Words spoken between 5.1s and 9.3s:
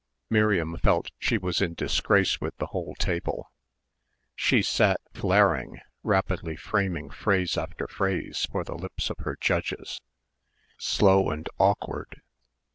flaring, rapidly framing phrase after phrase for the lips of